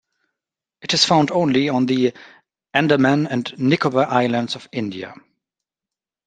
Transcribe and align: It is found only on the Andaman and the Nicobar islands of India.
It 0.81 0.95
is 0.95 1.05
found 1.05 1.29
only 1.29 1.69
on 1.69 1.85
the 1.85 2.11
Andaman 2.73 3.27
and 3.27 3.45
the 3.45 3.55
Nicobar 3.63 4.07
islands 4.07 4.55
of 4.55 4.67
India. 4.71 5.13